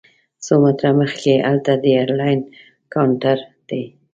[0.43, 2.39] څو متره مخکې هلته د ایرلاین
[2.93, 3.37] کاونټر
[3.69, 3.83] دی.